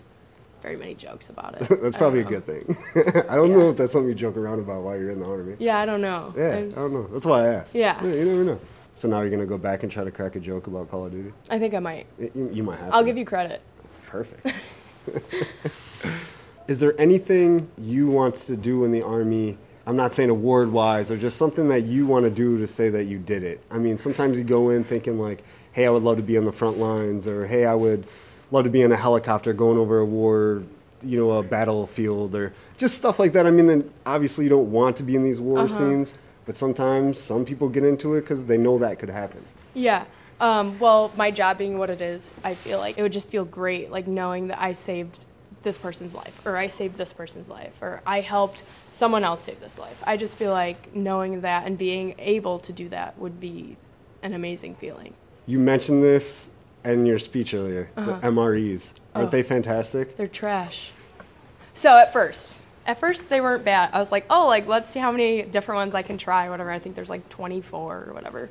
[0.61, 1.67] very many jokes about it.
[1.81, 2.29] That's probably a know.
[2.29, 2.77] good thing.
[3.29, 5.55] I don't know if that's something you joke around about while you're in the army.
[5.59, 6.33] Yeah, I don't know.
[6.37, 7.07] Yeah, I don't know.
[7.07, 7.75] That's why I asked.
[7.75, 8.03] Yeah.
[8.03, 8.59] you never know.
[8.95, 11.11] So now you're gonna go back and try to crack a joke about Call of
[11.13, 11.31] Duty.
[11.49, 12.07] I think I might.
[12.19, 12.93] You, you might have.
[12.93, 13.05] I'll to.
[13.05, 13.61] give you credit.
[14.07, 14.53] Perfect.
[16.67, 19.57] Is there anything you want to do in the army?
[19.87, 22.89] I'm not saying award wise, or just something that you want to do to say
[22.89, 23.63] that you did it.
[23.71, 26.45] I mean, sometimes you go in thinking like, "Hey, I would love to be on
[26.45, 28.05] the front lines," or "Hey, I would
[28.51, 30.63] love to be in a helicopter going over a war,
[31.01, 33.45] you know, a battlefield," or just stuff like that.
[33.45, 37.19] I mean, then obviously you don't want to be in these war scenes, but sometimes
[37.19, 39.43] some people get into it because they know that could happen.
[39.73, 40.05] Yeah.
[40.41, 43.43] Um, well, my job being what it is, I feel like it would just feel
[43.43, 45.25] great, like knowing that I saved
[45.63, 49.59] this person's life, or I saved this person's life, or I helped someone else save
[49.59, 50.01] this life.
[50.07, 53.75] I just feel like knowing that and being able to do that would be
[54.23, 55.13] an amazing feeling.
[55.45, 56.51] You mentioned this
[56.85, 58.27] in your speech earlier, the uh-huh.
[58.29, 58.93] MREs.
[59.15, 59.31] Aren't Oh.
[59.31, 60.17] they fantastic?
[60.17, 60.91] They're trash.
[61.73, 63.89] So at first, at first they weren't bad.
[63.93, 66.49] I was like, oh, like let's see how many different ones I can try.
[66.49, 66.71] Whatever.
[66.71, 68.49] I think there's like 24 or whatever.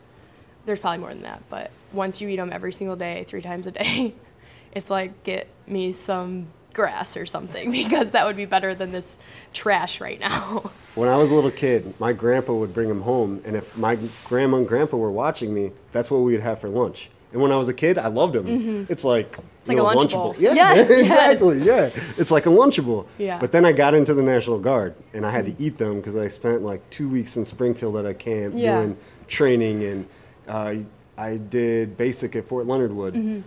[0.65, 3.67] There's probably more than that, but once you eat them every single day, three times
[3.67, 4.13] a day,
[4.73, 9.19] it's like get me some grass or something because that would be better than this
[9.53, 10.71] trash right now.
[10.95, 13.97] When I was a little kid, my grandpa would bring them home, and if my
[14.25, 17.09] grandma and grandpa were watching me, that's what we would have for lunch.
[17.33, 18.87] And when I was a kid, I loved them.
[18.89, 19.43] It's like Mm-hmm.
[19.61, 20.35] It's like know, a Lunchable.
[20.39, 21.01] Yeah, Yes, yes.
[21.01, 21.59] exactly.
[21.63, 23.07] Yeah, it's like a lunchable.
[23.19, 23.39] Yeah.
[23.39, 26.17] But then I got into the National Guard, and I had to eat them because
[26.17, 28.81] I spent like two weeks in Springfield at a camp Yeah.
[28.81, 30.07] doing training, and
[30.49, 30.75] uh,
[31.19, 33.13] I did basic at Fort Leonard Wood.
[33.15, 33.41] Mm-hmm.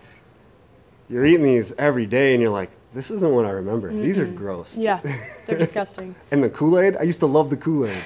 [1.10, 3.92] You're eating these every day, and you're like, this isn't what I remember.
[3.92, 4.78] These are gross.
[4.78, 5.00] yeah,
[5.48, 6.14] they're disgusting.
[6.30, 8.04] And the Kool Aid, I used to love the Kool Aid.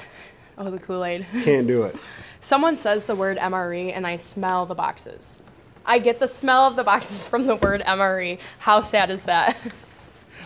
[0.58, 1.26] Oh, the Kool Aid.
[1.44, 1.96] Can't do it.
[2.40, 5.40] Someone says the word MRE and I smell the boxes.
[5.86, 8.40] I get the smell of the boxes from the word MRE.
[8.60, 9.56] How sad is that?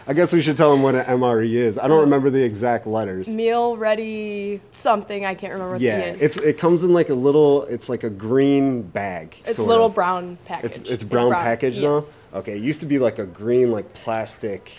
[0.07, 1.77] I guess we should tell them what an MRE is.
[1.77, 3.27] I don't remember the exact letters.
[3.27, 5.23] Meal ready something.
[5.23, 6.21] I can't remember what Yeah, the is.
[6.21, 7.63] it's it comes in like a little.
[7.65, 9.35] It's like a green bag.
[9.45, 9.95] It's little of.
[9.95, 10.77] brown package.
[10.77, 12.17] It's it's brown, package yes.
[12.33, 12.39] now.
[12.39, 14.71] Okay, it used to be like a green like plastic,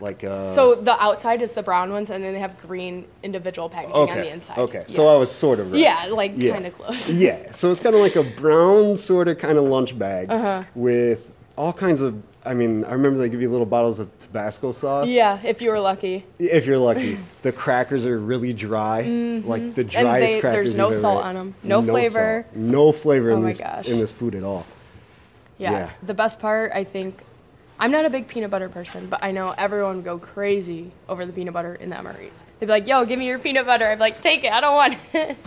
[0.00, 0.48] like uh.
[0.48, 4.12] So the outside is the brown ones, and then they have green individual packaging okay,
[4.12, 4.58] on the inside.
[4.58, 4.84] okay.
[4.88, 4.94] Yeah.
[4.94, 5.80] So I was sort of right.
[5.80, 6.52] yeah, like Yeah.
[6.54, 7.10] kind of close.
[7.26, 10.62] Yeah, so it's kind of like a brown sort of kind of lunch bag Uh-huh.
[10.74, 12.22] with all kinds of.
[12.46, 15.08] I mean, I remember they give you little bottles of Tabasco sauce.
[15.08, 16.24] Yeah, if you were lucky.
[16.38, 19.02] If you're lucky, the crackers are really dry,
[19.44, 20.20] like the driest Mm-hmm.
[20.20, 20.68] they- crackers.
[20.72, 21.30] there's no salt had.
[21.30, 21.54] on 'em.
[21.62, 22.46] No flavor.
[22.48, 22.56] salt.
[22.56, 23.88] No flavor Oh in my this gosh.
[23.88, 24.64] in this food at all.
[25.58, 25.72] Yeah.
[25.72, 25.90] Yeah.
[26.02, 27.22] The best part, I think,
[27.80, 31.24] I'm not a big peanut butter person, but I know everyone would go crazy over
[31.24, 32.42] the peanut butter in the MREs.
[32.58, 34.52] They'd be like, "Yo, give me your peanut butter." I'd be like, "Take it.
[34.52, 35.36] I don't want it."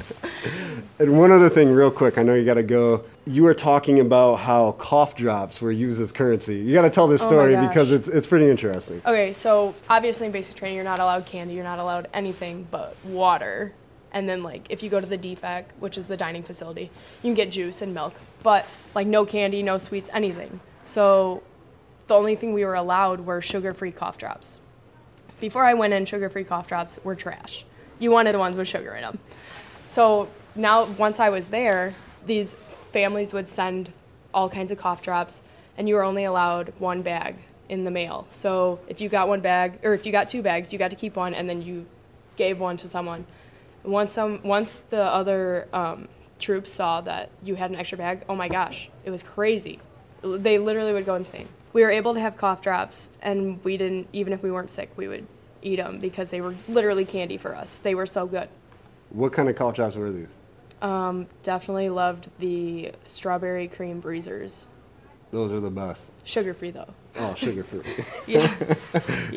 [1.00, 3.04] And one other thing, real quick, I know you got to go.
[3.26, 6.58] You were talking about how cough drops were used as currency.
[6.60, 7.68] You got to tell this Oh story gosh.
[7.70, 9.02] because it's it's pretty interesting.
[9.04, 11.56] Okay, so obviously in basic training, you're not allowed candy.
[11.56, 13.74] You're not allowed anything but water.
[14.12, 16.92] And then like if you go to the DFAC, which is the dining facility,
[17.24, 18.14] you can get juice and milk,
[18.44, 20.60] but like no candy, no sweets, anything.
[20.84, 21.42] So
[22.12, 24.60] the only thing we were allowed were sugar-free cough drops.
[25.40, 27.64] Before I went in, sugar-free cough drops were trash.
[28.00, 29.20] You wanted the ones with sugar in them.
[29.86, 31.96] So now, once I was there,
[32.26, 32.54] these
[32.92, 33.94] families would send
[34.34, 35.42] all kinds of cough drops,
[35.78, 37.36] and you were only allowed one bag
[37.70, 38.28] in the mail.
[38.30, 40.98] So if you got one bag, or if you got two bags, you got to
[40.98, 41.86] keep one, and then you
[42.36, 43.26] gave one to someone.
[43.86, 48.36] Once some, once the other um, troops saw that you had an extra bag, oh
[48.36, 49.80] my gosh, it was crazy.
[50.22, 51.48] They literally would go insane.
[51.74, 54.92] We were able to have cough drops, and we didn't, even if we weren't sick,
[54.96, 55.26] we would
[55.62, 57.78] eat them because they were literally candy for us.
[57.78, 58.50] They were so good.
[59.10, 60.36] What kind of cough drops were these?
[60.82, 64.68] Um, definitely loved the strawberry cream breezers.
[65.32, 66.28] Those are the best.
[66.28, 66.94] Sugar free though.
[67.18, 67.82] Oh, sugar free.
[68.28, 68.48] Yeah.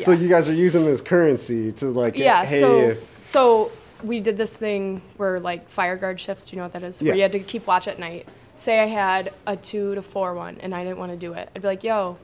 [0.03, 2.45] So you guys are using this currency to like, yeah.
[2.45, 3.71] hey, so if, so
[4.03, 6.49] we did this thing where like fire guard shifts.
[6.49, 7.01] Do you know what that is?
[7.01, 7.09] Yeah.
[7.09, 8.27] Where you had to keep watch at night.
[8.55, 11.49] Say I had a two to four one and I didn't want to do it.
[11.55, 12.17] I'd be like, yo.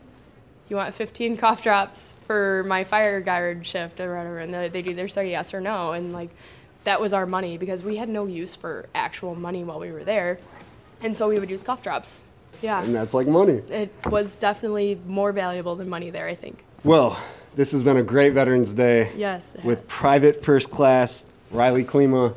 [0.72, 4.80] You want 15 cough drops for my fire guard shift or whatever, and they they
[4.80, 6.30] either say yes or no, and like
[6.86, 10.06] that was our money because we had no use for actual money while we were
[10.06, 10.40] there,
[11.02, 12.24] and so we would use cough drops.
[12.62, 12.82] Yeah.
[12.82, 13.56] and that's like money.
[13.70, 16.64] it was definitely more valuable than money there, I think.
[16.86, 17.22] Well,
[17.54, 19.12] this has been a great Veterans Day.
[19.18, 19.56] Yes.
[19.56, 19.90] it With has.
[19.90, 22.34] Private First Class Riley Klima.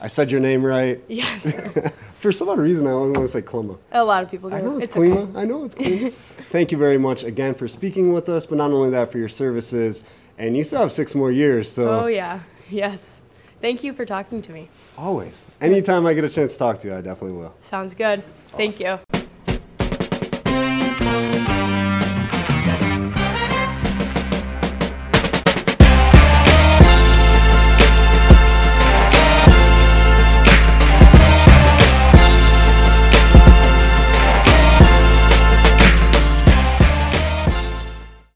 [0.00, 1.02] I said your name right.
[1.06, 1.54] yes.
[2.24, 3.76] For some odd reason, I always want to say Klima.
[3.92, 4.56] A lot of people do.
[4.56, 5.28] I know it's, it's Klima.
[5.28, 5.40] okay.
[5.40, 6.10] I know it's Klima.
[6.48, 9.28] Thank you very much again for speaking with us, but not only that, for your
[9.28, 10.04] services.
[10.38, 12.40] And you still have six more years, so Oh yeah.
[12.70, 13.20] Yes.
[13.60, 14.70] Thank you for talking to me.
[14.96, 15.48] Always.
[15.60, 17.54] Anytime I get a chance to talk to you, I definitely will.
[17.60, 18.24] Sounds good.
[18.52, 19.00] Thank you.